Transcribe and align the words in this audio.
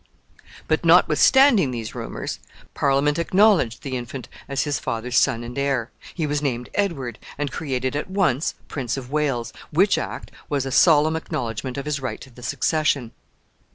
But, 0.67 0.83
notwithstanding 0.83 1.69
these 1.69 1.93
rumors, 1.93 2.39
Parliament 2.73 3.19
acknowledged 3.19 3.83
the 3.83 3.95
infant 3.95 4.27
as 4.49 4.63
his 4.63 4.79
father's 4.79 5.15
son 5.15 5.43
and 5.43 5.55
heir. 5.55 5.91
He 6.15 6.25
was 6.25 6.41
named 6.41 6.69
Edward, 6.73 7.19
and 7.37 7.51
created 7.51 7.95
at 7.95 8.09
once 8.09 8.55
Prince 8.67 8.97
of 8.97 9.11
Wales, 9.11 9.53
which 9.69 9.99
act 9.99 10.31
was 10.49 10.65
a 10.65 10.71
solemn 10.71 11.15
acknowledgment 11.15 11.77
of 11.77 11.85
his 11.85 11.99
right 11.99 12.19
to 12.21 12.31
the 12.31 12.41
succession. 12.41 13.11